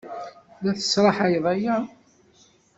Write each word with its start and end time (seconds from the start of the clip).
La 0.63 0.71
tesraḥayed 0.77 1.45
aya? 1.53 1.75